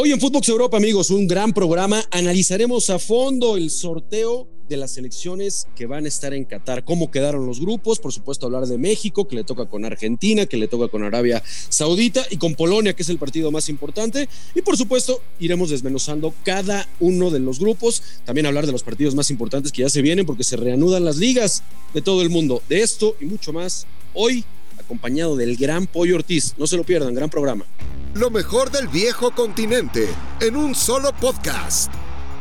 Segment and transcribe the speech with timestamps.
[0.00, 2.04] Hoy en Footbox Europa, amigos, un gran programa.
[2.12, 7.10] Analizaremos a fondo el sorteo de las selecciones que van a estar en Qatar, cómo
[7.10, 10.68] quedaron los grupos, por supuesto hablar de México, que le toca con Argentina, que le
[10.68, 14.28] toca con Arabia Saudita y con Polonia, que es el partido más importante.
[14.54, 19.16] Y por supuesto iremos desmenuzando cada uno de los grupos, también hablar de los partidos
[19.16, 22.62] más importantes que ya se vienen porque se reanudan las ligas de todo el mundo.
[22.68, 24.44] De esto y mucho más hoy
[24.78, 26.54] acompañado del gran Pollo Ortiz.
[26.56, 27.66] No se lo pierdan, gran programa.
[28.14, 30.08] Lo mejor del viejo continente
[30.40, 31.92] en un solo podcast.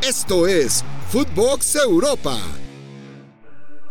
[0.01, 2.39] Esto es Footbox Europa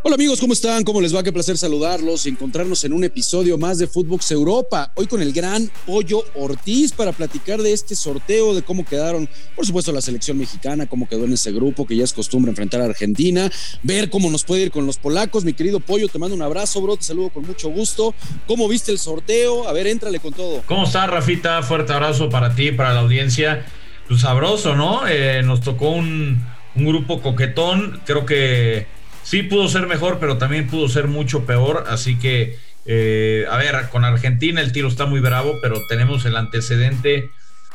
[0.06, 0.84] Hola amigos, ¿cómo están?
[0.84, 1.24] ¿Cómo les va?
[1.24, 4.92] Qué placer saludarlos y encontrarnos en un episodio más de Footbox Europa.
[4.94, 9.66] Hoy con el gran Pollo Ortiz para platicar de este sorteo, de cómo quedaron, por
[9.66, 12.84] supuesto, la selección mexicana, cómo quedó en ese grupo que ya es costumbre enfrentar a
[12.84, 13.50] Argentina,
[13.82, 15.44] ver cómo nos puede ir con los polacos.
[15.44, 18.14] Mi querido Pollo, te mando un abrazo, bro, te saludo con mucho gusto.
[18.46, 19.66] ¿Cómo viste el sorteo?
[19.66, 20.62] A ver, éntrale con todo.
[20.66, 21.64] ¿Cómo estás, Rafita?
[21.64, 23.66] Fuerte abrazo para ti, para la audiencia.
[24.06, 25.08] Pues sabroso, ¿no?
[25.08, 26.46] Eh, nos tocó un,
[26.76, 28.94] un grupo coquetón, creo que
[29.26, 31.84] sí pudo ser mejor, pero también pudo ser mucho peor.
[31.88, 36.36] Así que, eh, a ver, con Argentina el tiro está muy bravo, pero tenemos el
[36.36, 37.30] antecedente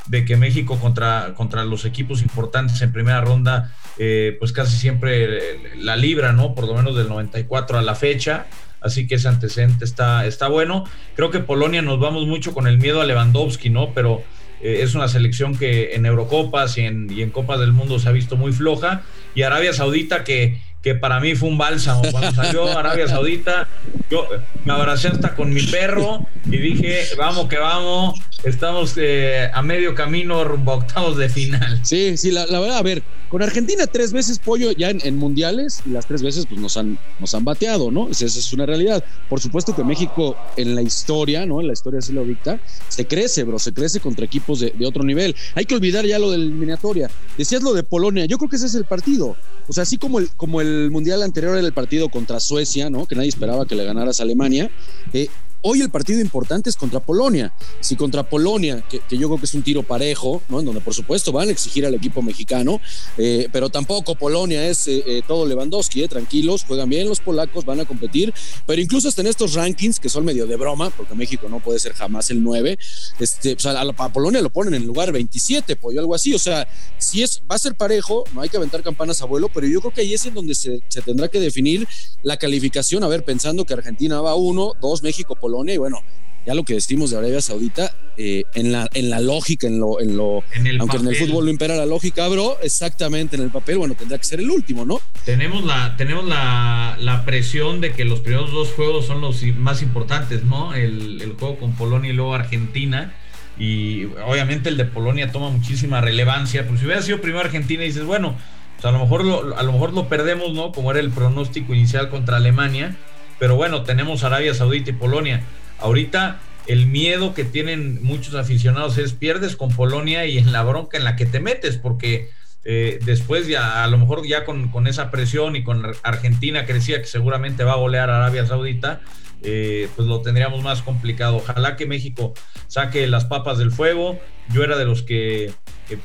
[0.07, 5.75] de que México contra, contra los equipos importantes en primera ronda, eh, pues casi siempre
[5.75, 6.55] la libra, ¿no?
[6.55, 8.45] Por lo menos del 94 a la fecha.
[8.79, 10.85] Así que ese antecedente está, está bueno.
[11.15, 13.93] Creo que Polonia nos vamos mucho con el miedo a Lewandowski, ¿no?
[13.93, 14.23] Pero
[14.61, 18.07] eh, es una selección que en Eurocopas y en, y en Copas del Mundo se
[18.07, 19.03] ha visto muy floja.
[19.35, 22.01] Y Arabia Saudita que que para mí fue un bálsamo.
[22.11, 23.67] Cuando salió Arabia Saudita,
[24.09, 24.27] yo
[24.65, 29.95] me abracé hasta con mi perro y dije, vamos que vamos, estamos eh, a medio
[29.95, 31.79] camino rumbo a octavos de final.
[31.83, 35.89] Sí, sí, la, verdad, a ver, con Argentina tres veces pollo ya en, mundiales y
[35.89, 38.09] las tres veces pues nos han, nos han bateado, ¿no?
[38.09, 39.03] Esa, es una realidad.
[39.29, 41.61] Por supuesto que México en la historia, ¿no?
[41.61, 44.85] En la historia se lo dicta, se crece, bro, se crece contra equipos de, de
[44.85, 45.35] otro nivel.
[45.55, 47.09] Hay que olvidar ya lo del eliminatoria.
[47.37, 49.35] Decías lo de Polonia, yo creo que ese es el partido.
[49.67, 53.05] O sea, así como el, como el mundial anterior era el partido contra Suecia, ¿no?
[53.05, 54.69] Que nadie esperaba que le ganaras a Alemania.
[55.13, 55.29] Eh,
[55.63, 57.53] Hoy el partido importante es contra Polonia.
[57.81, 60.59] Si contra Polonia, que, yo creo que es un tiro parejo, ¿no?
[60.59, 62.81] En donde por supuesto van a exigir al equipo mexicano,
[63.19, 67.79] eh, pero tampoco Polonia es eh, eh, todo Lewandowski, tranquilos, juegan bien los polacos, van
[67.79, 68.33] a competir,
[68.65, 71.77] pero incluso hasta en estos rankings que son medio de broma, porque México no puede
[71.77, 72.79] ser jamás el 9,
[73.19, 76.33] este, pues a, Polonia lo ponen en el lugar 27, pollo, algo así.
[76.33, 76.67] O sea,
[76.97, 79.79] si es, va a ser parejo, no hay que aventar campanas a vuelo, pero yo
[79.79, 81.87] creo que ahí es en donde se, se tendrá que definir
[82.23, 83.03] la calificación.
[83.03, 86.01] A ver, pensando que Argentina va uno, dos, México, Polonia y bueno,
[86.45, 89.99] ya lo que decimos de Arabia Saudita, eh, en, la, en la lógica, en lo,
[90.01, 90.43] en lo
[90.79, 94.17] aunque en el fútbol lo impera la lógica, bro, exactamente en el papel, bueno, tendrá
[94.17, 94.99] que ser el último, ¿no?
[95.23, 99.81] Tenemos la, tenemos la, la presión de que los primeros dos juegos son los más
[99.81, 100.73] importantes, ¿no?
[100.73, 103.13] El, el juego con Polonia y luego Argentina.
[103.59, 106.67] Y obviamente el de Polonia toma muchísima relevancia.
[106.67, 108.35] Pues si hubiera sido primero Argentina, dices, bueno,
[108.75, 110.71] pues a lo mejor lo, a lo mejor lo perdemos, ¿no?
[110.71, 112.95] Como era el pronóstico inicial contra Alemania
[113.41, 115.41] pero bueno, tenemos Arabia Saudita y Polonia.
[115.79, 120.95] Ahorita el miedo que tienen muchos aficionados es pierdes con Polonia y en la bronca
[120.99, 122.29] en la que te metes, porque
[122.65, 127.01] eh, después ya a lo mejor ya con, esa presión y con Argentina que decía
[127.01, 129.01] que seguramente va a golear a Arabia Saudita,
[129.41, 131.37] eh, pues lo tendríamos más complicado.
[131.37, 132.35] Ojalá que México
[132.67, 134.19] saque las papas del fuego.
[134.53, 135.51] Yo era de los que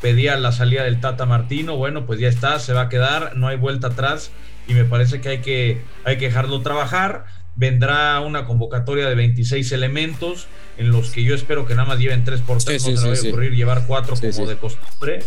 [0.01, 1.77] pedía la salida del Tata Martino.
[1.77, 4.31] Bueno, pues ya está, se va a quedar, no hay vuelta atrás
[4.66, 7.27] y me parece que hay que, hay que dejarlo trabajar.
[7.54, 10.47] Vendrá una convocatoria de 26 elementos
[10.77, 13.21] en los que yo espero que nada más lleven tres por tres, no se vaya
[13.21, 15.21] a ocurrir llevar cuatro como de costumbre.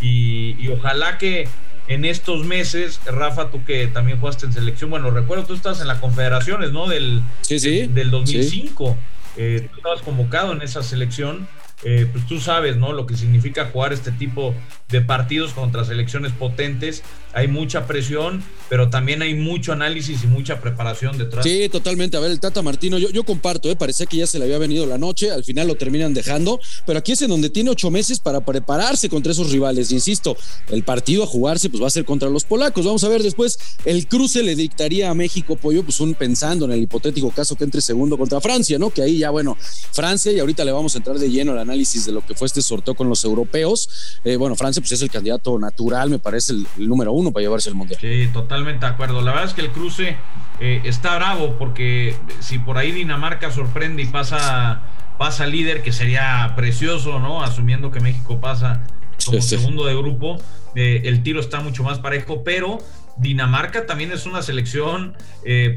[0.00, 1.48] Y, ojalá que
[1.88, 5.86] en estos meses, Rafa, tú que también jugaste en selección, bueno, recuerdo tú estás en
[5.86, 6.88] las confederaciones, ¿no?
[6.88, 8.96] Del, del 2005.
[9.38, 11.46] Eh, tú estabas convocado en esa selección
[11.84, 12.92] eh, pues tú sabes, ¿no?
[12.92, 14.54] Lo que significa jugar este tipo
[14.88, 17.02] de partidos contra selecciones potentes.
[17.34, 21.44] Hay mucha presión, pero también hay mucho análisis y mucha preparación detrás.
[21.44, 22.16] Sí, totalmente.
[22.16, 23.76] A ver, el Tata Martino, yo, yo comparto, ¿eh?
[23.76, 26.98] parecía que ya se le había venido la noche, al final lo terminan dejando, pero
[26.98, 29.92] aquí es en donde tiene ocho meses para prepararse contra esos rivales.
[29.92, 30.34] Insisto,
[30.70, 32.86] el partido a jugarse pues va a ser contra los polacos.
[32.86, 36.72] Vamos a ver después, el cruce le dictaría a México, Pollo, pues un pensando en
[36.72, 38.88] el hipotético caso que entre segundo contra Francia, ¿no?
[38.88, 39.58] Que ahí ya, bueno,
[39.92, 42.34] Francia y ahorita le vamos a entrar de lleno a la análisis de lo que
[42.34, 44.18] fue este sorteo con los europeos.
[44.24, 47.68] Eh, bueno, Francia pues es el candidato natural, me parece el, número uno para llevarse
[47.68, 48.00] el mundial.
[48.00, 49.20] Sí, totalmente de acuerdo.
[49.20, 50.16] La verdad es que el cruce
[50.60, 54.82] eh, está bravo porque si por ahí Dinamarca sorprende y pasa,
[55.18, 57.42] pasa líder, que sería precioso, ¿no?
[57.42, 58.84] Asumiendo que México pasa
[59.24, 60.38] como segundo de grupo,
[60.74, 62.78] eh, el tiro está mucho más parejo, pero
[63.16, 65.16] Dinamarca también es una selección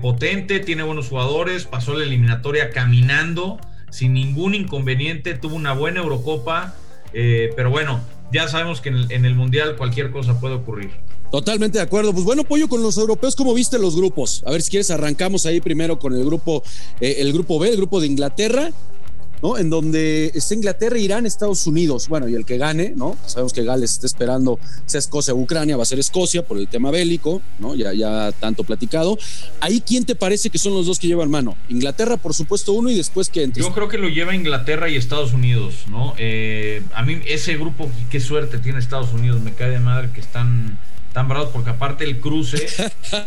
[0.02, 3.60] potente, tiene buenos jugadores, pasó la eliminatoria caminando
[3.90, 6.76] sin ningún inconveniente, tuvo una buena Eurocopa,
[7.14, 8.02] eh, pero bueno,
[8.32, 10.92] ya sabemos que en el, Mundial cualquier cosa puede ocurrir.
[11.32, 12.12] Totalmente de acuerdo.
[12.12, 14.44] Pues bueno, Pollo, con los europeos, ¿cómo viste los grupos?
[14.46, 16.64] A ver si quieres, arrancamos ahí primero con el grupo,
[17.00, 18.72] eh, el grupo B, el grupo de Inglaterra.
[19.42, 19.58] ¿No?
[19.58, 22.08] En donde está Inglaterra, Irán, Estados Unidos.
[22.08, 23.18] Bueno, y el que gane, ¿no?
[23.26, 26.68] Sabemos que Gales está esperando, sea Escocia o Ucrania, va a ser Escocia por el
[26.68, 27.76] tema bélico, ¿no?
[27.76, 29.18] Ya, ya tanto platicado.
[29.62, 31.56] Ahí, ¿quién te parece que son los dos que llevan mano?
[31.70, 35.34] Inglaterra, por supuesto, uno y después que Yo creo que lo lleva Inglaterra y Estados
[35.34, 36.14] Unidos, ¿no?
[36.18, 40.22] Eh, a mí, ese grupo, qué suerte tiene Estados Unidos, me cae de madre que
[40.22, 40.80] están
[41.14, 42.58] tan bravos, porque aparte el cruce,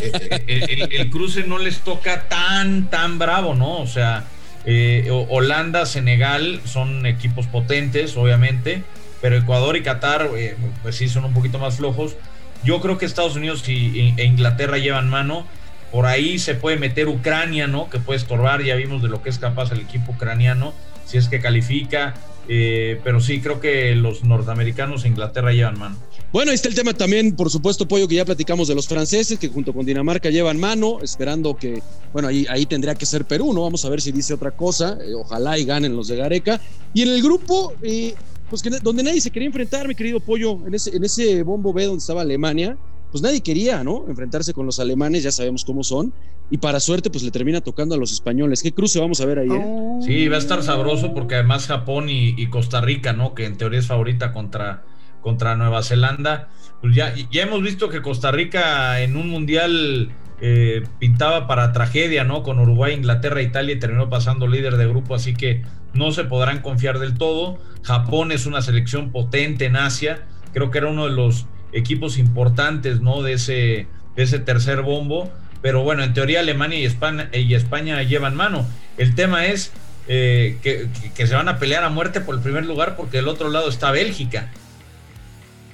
[0.00, 0.12] eh,
[0.46, 3.80] eh, el, cruce no les toca tan, tan bravo, ¿no?
[3.80, 4.24] O sea,
[4.64, 8.84] eh, Holanda, Senegal son equipos potentes, obviamente,
[9.20, 12.16] pero Ecuador y Qatar, eh, pues sí, son un poquito más flojos.
[12.64, 15.46] Yo creo que Estados Unidos y, e Inglaterra llevan mano.
[15.92, 17.90] Por ahí se puede meter Ucrania, ¿no?
[17.90, 20.72] Que puede estorbar, ya vimos de lo que es capaz el equipo ucraniano,
[21.04, 22.14] si es que califica.
[22.48, 25.96] Eh, pero sí, creo que los norteamericanos e Inglaterra llevan mano.
[26.32, 29.38] Bueno, ahí está el tema también, por supuesto, Pollo, que ya platicamos de los franceses,
[29.38, 33.52] que junto con Dinamarca llevan mano, esperando que, bueno, ahí, ahí tendría que ser Perú,
[33.52, 33.62] ¿no?
[33.62, 36.58] Vamos a ver si dice otra cosa, eh, ojalá y ganen los de Gareca.
[36.94, 38.14] Y en el grupo, eh,
[38.48, 41.72] pues que, donde nadie se quería enfrentar, mi querido Pollo, en ese, en ese bombo
[41.72, 42.78] B donde estaba Alemania,
[43.12, 44.06] pues nadie quería, ¿no?
[44.08, 46.12] Enfrentarse con los alemanes, ya sabemos cómo son,
[46.50, 48.62] y para suerte, pues le termina tocando a los españoles.
[48.62, 49.48] ¿Qué cruce vamos a ver ahí?
[49.48, 49.98] Eh?
[50.04, 53.34] Sí, va a estar sabroso porque además Japón y Costa Rica, ¿no?
[53.34, 54.82] Que en teoría es favorita contra
[55.22, 56.50] contra Nueva Zelanda.
[56.82, 60.10] Pues ya, ya hemos visto que Costa Rica en un mundial
[60.42, 62.42] eh, pintaba para tragedia, ¿no?
[62.42, 65.62] Con Uruguay, Inglaterra, Italia y terminó pasando líder de grupo, así que
[65.94, 67.58] no se podrán confiar del todo.
[67.82, 73.00] Japón es una selección potente en Asia, creo que era uno de los equipos importantes,
[73.00, 73.22] ¿no?
[73.22, 73.86] De ese,
[74.16, 75.30] de ese tercer bombo,
[75.60, 78.66] pero bueno, en teoría Alemania y España, y España llevan mano.
[78.98, 79.72] El tema es
[80.08, 83.28] eh, que, que, se van a pelear a muerte por el primer lugar porque del
[83.28, 84.50] otro lado está Bélgica.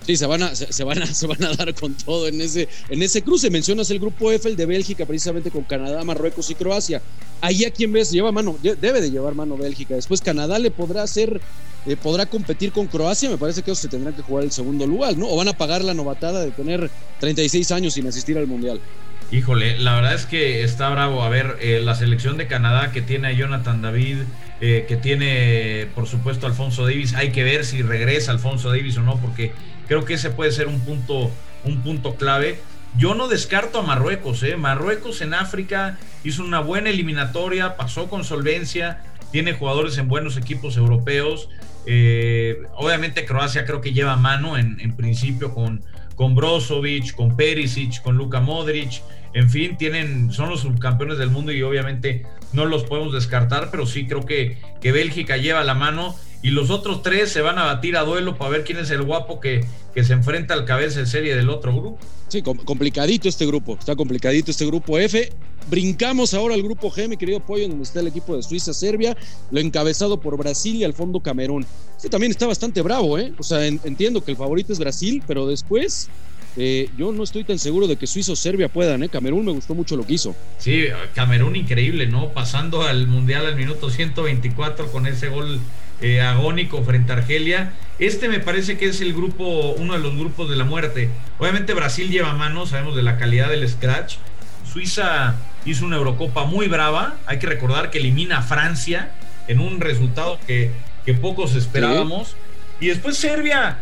[0.09, 2.67] Sí, se van a, se, van a, se van a dar con todo en ese,
[2.89, 3.51] en ese cruce.
[3.51, 7.03] Mencionas el grupo F, de Bélgica, precisamente con Canadá, Marruecos y Croacia.
[7.41, 9.95] Ahí a quien ves, lleva mano, debe de llevar mano Bélgica.
[9.95, 11.41] Después Canadá le podrá hacer,
[11.87, 13.31] eh, podrá competir con Croacia.
[13.31, 15.29] Me parece que ellos se tendrán que jugar el segundo lugar, ¿no?
[15.29, 16.91] O van a pagar la novatada de tener
[17.21, 18.81] 36 años sin asistir al Mundial.
[19.31, 21.23] Híjole, la verdad es que está bravo.
[21.23, 24.19] A ver, eh, la selección de Canadá que tiene a Jonathan David,
[24.61, 27.15] eh, que tiene, por supuesto, Alfonso Davis.
[27.15, 29.53] Hay que ver si regresa Alfonso Davis o no, porque
[29.89, 31.31] Creo que ese puede ser un punto,
[31.65, 32.61] un punto clave.
[32.99, 34.57] Yo no descarto a Marruecos, ¿eh?
[34.57, 40.77] Marruecos en África hizo una buena eliminatoria, pasó con solvencia, tiene jugadores en buenos equipos
[40.77, 41.49] europeos.
[41.87, 45.81] Eh, obviamente Croacia creo que lleva mano en, principio con,
[46.17, 49.01] con Brozovic, con Perisic, con Luka Modric.
[49.33, 53.87] En fin, tienen, son los subcampeones del mundo y obviamente no los podemos descartar, pero
[53.87, 57.65] sí creo que, que Bélgica lleva la mano y los otros tres se van a
[57.65, 59.65] batir a duelo para ver quién es el guapo que,
[59.95, 61.99] que se enfrenta al cabeza de serie del otro grupo.
[62.29, 65.33] Sí, complicadito este grupo, está complicadito este grupo F.
[65.69, 69.17] Brincamos ahora al grupo G, mi querido Pollo, donde está el equipo de Suiza, Serbia,
[69.51, 71.67] lo encabezado por Brasil y al fondo Camerún.
[71.97, 73.33] Este también está bastante bravo, ¿eh?
[73.39, 76.09] O sea, entiendo que el favorito es Brasil, pero después
[76.57, 79.09] eh, yo no estoy tan seguro de que Suiza o Serbia puedan, ¿eh?
[79.09, 80.35] Camerún me gustó mucho lo que hizo.
[80.59, 82.31] Sí, Camerún increíble, ¿no?
[82.31, 85.61] Pasando al Mundial al minuto 124 con ese gol
[86.01, 87.73] eh, agónico frente a Argelia.
[87.99, 91.11] Este me parece que es el grupo, uno de los grupos de la muerte.
[91.39, 94.17] Obviamente Brasil lleva mano, sabemos de la calidad del scratch.
[94.71, 97.17] Suiza hizo una Eurocopa muy brava.
[97.27, 99.11] Hay que recordar que elimina a Francia
[99.49, 100.71] en un resultado que,
[101.05, 102.37] que pocos esperábamos.
[102.81, 103.79] Y después Serbia.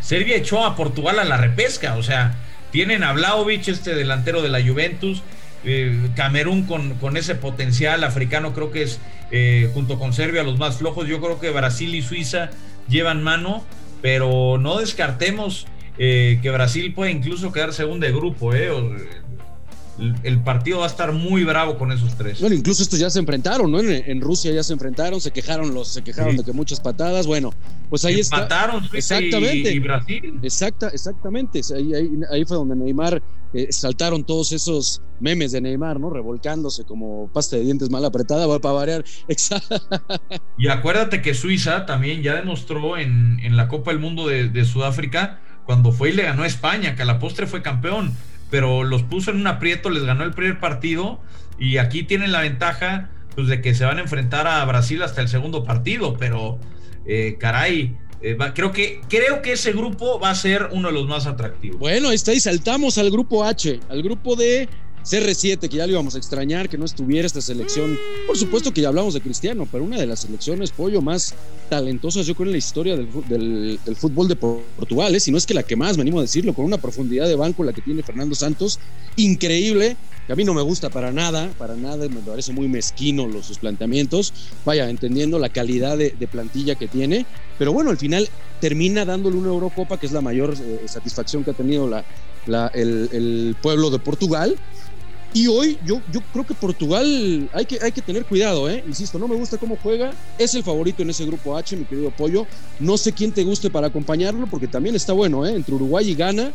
[0.00, 1.96] Serbia echó a Portugal a la repesca.
[1.96, 2.34] O sea,
[2.70, 5.22] tienen a Vlaovic, este delantero de la Juventus.
[5.64, 9.00] Eh, Camerún con, con, ese potencial africano creo que es
[9.30, 11.08] eh, junto con Serbia los más flojos.
[11.08, 12.50] Yo creo que Brasil y Suiza
[12.88, 13.64] llevan mano,
[14.00, 15.66] pero no descartemos
[15.98, 18.52] eh, que Brasil puede incluso quedar segundo de grupo.
[20.22, 22.40] El partido va a estar muy bravo con esos tres.
[22.40, 23.80] Bueno, incluso estos ya se enfrentaron, ¿no?
[23.80, 27.26] En, Rusia ya se enfrentaron, se quejaron los, se quejaron de que muchas patadas.
[27.26, 27.52] Bueno,
[27.90, 28.96] pues ahí Empataron está.
[28.96, 29.72] exactamente.
[29.72, 30.38] Y, Brasil.
[30.42, 31.60] Exacta, exactamente.
[32.30, 33.20] Ahí, fue donde Neymar
[33.52, 36.10] eh, saltaron todos esos memes de Neymar, ¿no?
[36.10, 39.04] Revolcándose como pasta de dientes mal apretada, va para variar.
[40.58, 44.64] y acuérdate que Suiza también ya demostró en, en la Copa del Mundo de, de
[44.64, 48.16] Sudáfrica cuando fue y le ganó a España, que a la postre fue campeón
[48.50, 51.20] pero los puso en un aprieto, les ganó el primer partido
[51.58, 55.20] y aquí tienen la ventaja pues, de que se van a enfrentar a Brasil hasta
[55.20, 56.58] el segundo partido, pero
[57.06, 61.06] eh, caray, eh, creo, que, creo que ese grupo va a ser uno de los
[61.06, 61.78] más atractivos.
[61.78, 64.68] Bueno, ahí está, y saltamos al grupo H, al grupo de
[65.08, 67.98] CR7, que ya lo íbamos a extrañar, que no estuviera esta selección.
[68.26, 71.34] Por supuesto que ya hablamos de Cristiano, pero una de las selecciones, pollo, más
[71.70, 75.20] talentosas, yo creo, en la historia del, fútbol de Portugal, ¿eh?
[75.20, 77.36] si no es que la que más, me animo a decirlo, con una profundidad de
[77.36, 78.78] banco la que tiene Fernando Santos,
[79.16, 79.96] increíble,
[80.26, 83.46] que a mí no me gusta para nada, para nada, me parece muy mezquino los,
[83.46, 84.34] sus planteamientos,
[84.66, 87.24] vaya, entendiendo la calidad de, plantilla que tiene,
[87.58, 88.28] pero bueno, al final
[88.60, 92.04] termina dándole una Eurocopa, que es la mayor eh, satisfacción que ha tenido la,
[92.74, 94.58] el pueblo de Portugal,
[95.34, 98.82] y hoy yo, yo creo que Portugal hay que, hay que tener cuidado, ¿eh?
[98.86, 100.12] Insisto, no me gusta cómo juega.
[100.38, 102.46] Es el favorito en ese grupo H, mi querido Pollo.
[102.80, 105.54] No sé quién te guste para acompañarlo, porque también está bueno, ¿eh?
[105.54, 106.52] Entre Uruguay y Ghana,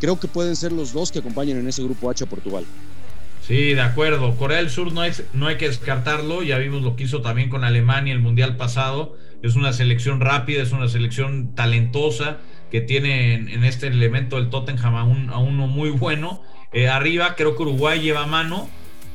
[0.00, 2.64] creo que pueden ser los dos que acompañen en ese grupo H a Portugal.
[3.46, 4.34] Sí, de acuerdo.
[4.36, 6.42] Corea del Sur no hay, no hay que descartarlo.
[6.42, 9.16] Ya vimos lo que hizo también con Alemania el Mundial pasado.
[9.42, 12.38] Es una selección rápida, es una selección talentosa
[12.70, 14.94] que tiene en, este elemento del Tottenham
[15.30, 16.42] a uno muy bueno
[16.76, 18.68] eh, arriba creo que Uruguay lleva mano,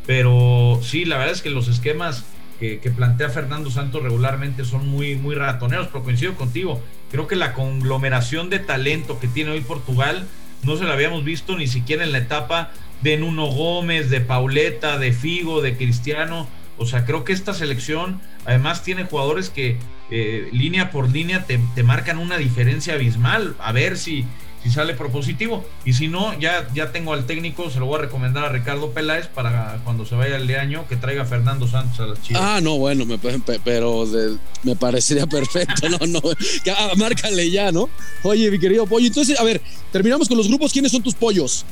[0.08, 2.26] pero sí, la verdad es que los esquemas
[2.60, 6.82] que, plantea Fernando Santos regularmente son muy, muy ratoneros, pero coincido contigo.
[7.12, 10.28] Creo que la conglomeración de talento que tiene hoy Portugal
[10.64, 14.98] no se la habíamos visto ni siquiera en la etapa de Nuno Gómez, de Pauleta,
[14.98, 16.48] de Figo, de Cristiano.
[16.78, 19.78] O sea, creo que esta selección además tiene jugadores que
[20.12, 23.56] eh, línea por línea te, te, marcan una diferencia abismal.
[23.60, 24.26] A ver si,
[24.64, 25.66] si sale propositivo.
[25.86, 28.92] Y si no, ya, ya tengo al técnico, se lo voy a recomendar a Ricardo
[28.92, 32.22] Peláez para cuando se vaya el de año que traiga a Fernando Santos a las
[32.22, 32.42] chivas.
[32.44, 33.18] Ah, no, bueno, me,
[33.64, 34.06] pero
[34.64, 36.22] me parecería perfecto, no, no,
[36.78, 37.90] ah, márcale ya, ¿no?
[38.24, 41.66] Oye, mi querido pollo, entonces, a ver, terminamos con los grupos, ¿quiénes son tus pollos?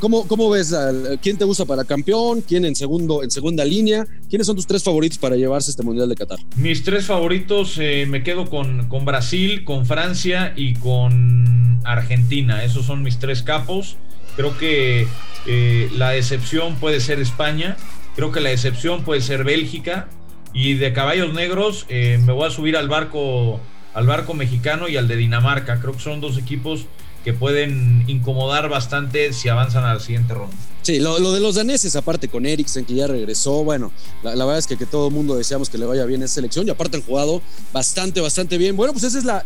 [0.00, 0.74] cómo, cómo, ves?
[1.20, 2.42] ¿Quién te gusta para campeón?
[2.42, 4.06] ¿Quién en, segundo, en segunda línea?
[4.28, 6.38] ¿Quiénes son tus tres favoritos para llevarse este Mundial de Qatar?
[6.56, 12.27] Mis tres favoritos, eh, me quedo con, con Brasil, con Francia y con Argentina.
[12.28, 13.96] Esos son mis tres capos.
[14.36, 15.08] Creo que
[15.46, 17.76] eh, la excepción puede ser España.
[18.14, 20.08] Creo que la excepción puede ser Bélgica.
[20.52, 23.60] Y de caballos negros eh, me voy a subir al barco,
[23.94, 25.80] al barco mexicano y al de Dinamarca.
[25.80, 26.86] Creo que son dos equipos
[27.24, 30.56] que pueden incomodar bastante si avanzan a la siguiente ronda.
[30.88, 33.92] Sí, lo, de los daneses, aparte con Eriksen, que ya regresó, bueno,
[34.22, 36.66] la, verdad es que, que todo el mundo deseamos que le vaya bien esa selección
[36.66, 37.42] y aparte han jugado
[37.74, 38.74] bastante, bastante bien.
[38.74, 39.44] Bueno, pues esas es la,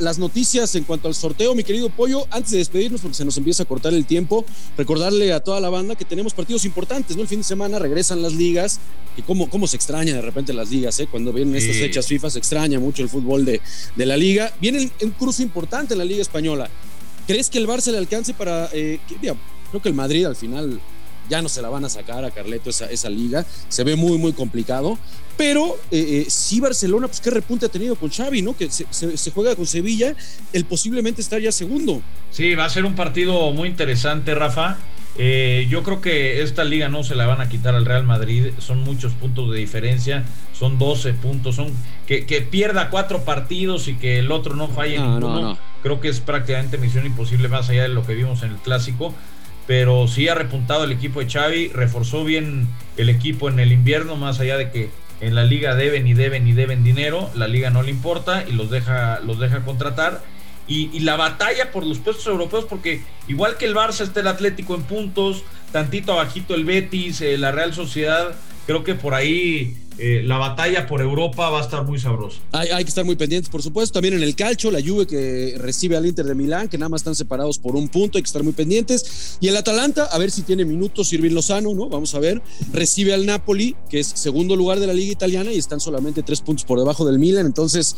[0.00, 2.26] las noticias en cuanto al sorteo, mi querido Pollo.
[2.30, 4.46] Antes de despedirnos, porque se nos empieza a cortar el tiempo,
[4.78, 7.20] recordarle a toda la banda que tenemos partidos importantes, ¿no?
[7.20, 8.80] El fin de semana regresan las ligas,
[9.18, 11.06] y cómo, cómo se extraña de repente las ligas, ¿eh?
[11.06, 13.60] Cuando vienen estas fechas FIFA se extraña mucho el fútbol de,
[13.94, 14.50] de la liga.
[14.58, 16.70] Viene un cruce importante en la Liga Española.
[17.26, 18.70] ¿Crees que el Barça le alcance para...
[18.72, 19.00] Eh,
[19.72, 20.78] creo que el Madrid al final
[21.28, 24.18] ya no se la van a sacar a Carleto esa, esa liga, se ve muy,
[24.18, 24.98] muy complicado,
[25.38, 28.54] pero eh, eh, sí Barcelona, pues qué repunte ha tenido con Xavi, ¿no?
[28.54, 30.14] Que se, juega con Sevilla,
[30.52, 32.02] el posiblemente estar ya segundo.
[32.30, 34.76] Sí, va a ser un partido muy interesante, Rafa.
[35.16, 38.82] yo creo que esta liga no se la van a quitar al Real Madrid, son
[38.82, 41.72] muchos puntos de diferencia, son 12 puntos, son
[42.06, 45.28] que, pierda cuatro partidos y que el otro no falle ninguno.
[45.28, 48.52] No, no creo que es prácticamente misión imposible más allá de lo que vimos en
[48.52, 49.12] el clásico.
[49.66, 54.16] Pero sí ha repuntado el equipo de Xavi, reforzó bien el equipo en el invierno,
[54.16, 54.90] más allá de que
[55.20, 58.52] en la liga deben y deben y deben dinero, la liga no le importa y
[58.52, 60.20] los deja, los deja contratar.
[60.68, 64.74] Y, la batalla por los puestos europeos, porque igual que el Barça está el Atlético
[64.74, 68.34] en puntos, tantito abajito el Betis, eh, la Real Sociedad,
[68.66, 72.40] creo que por ahí eh, la batalla por Europa va a estar muy sabrosa.
[72.50, 73.92] Hay, que estar muy pendientes, por supuesto.
[73.92, 77.02] También en el calcio, la Juve que recibe al Inter de Milán, que nada más
[77.02, 79.38] están separados por un punto, hay que estar muy pendientes.
[79.40, 81.88] Y el Atalanta, a ver si tiene minutos Irving Lozano, ¿no?
[81.88, 82.42] Vamos a ver.
[82.72, 86.40] Recibe al Napoli, que es segundo lugar de la Liga Italiana y están solamente tres
[86.40, 87.46] puntos por debajo del Milan.
[87.46, 87.94] Entonces,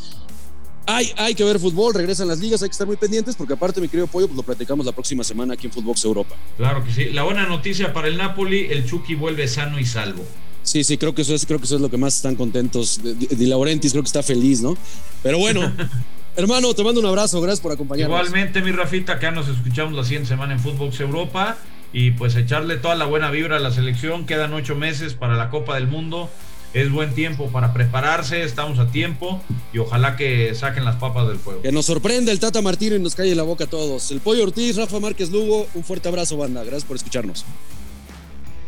[0.86, 3.80] hay, hay, que ver fútbol, regresan las ligas, hay que estar muy pendientes porque aparte,
[3.80, 6.34] mi querido Pollo, pues lo platicamos la próxima semana aquí en Footbox Europa.
[6.58, 7.04] Claro que sí.
[7.14, 10.22] La buena noticia para el Napoli, el Chucky vuelve sano y salvo.
[10.64, 13.00] Sí, sí, creo que eso es, creo que eso es lo que más están contentos.
[13.02, 14.76] Di Laurentiis creo que está feliz, ¿no?
[15.22, 15.70] Pero bueno,
[16.36, 18.18] hermano, te mando un abrazo, gracias por acompañarnos.
[18.18, 21.58] Igualmente, mi Rafita, acá nos escuchamos la siguiente semana en Footbox Europa
[21.92, 24.24] y pues echarle toda la buena vibra a la selección.
[24.24, 26.30] Quedan ocho meses para la Copa del Mundo.
[26.72, 29.40] Es buen tiempo para prepararse, estamos a tiempo
[29.72, 31.62] y ojalá que saquen las papas del fuego.
[31.62, 34.10] Que nos sorprenda el Tata Martino y nos calle la boca a todos.
[34.10, 36.64] El Pollo Ortiz, Rafa Márquez Lugo, un fuerte abrazo, banda.
[36.64, 37.44] Gracias por escucharnos.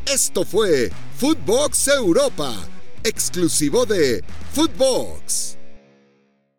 [0.06, 2.54] Esto fue Footbox Europa,
[3.02, 4.22] exclusivo de
[4.52, 5.58] Footbox.